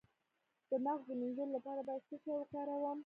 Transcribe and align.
د 0.69 0.71
مغز 0.85 1.03
د 1.09 1.11
مینځلو 1.19 1.53
لپاره 1.55 1.81
باید 1.87 2.01
څه 2.07 2.15
شی 2.23 2.31
وکاروم؟ 2.37 2.99